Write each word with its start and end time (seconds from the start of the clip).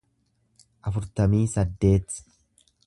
afurtamii 0.91 1.45
saddeet 1.53 2.21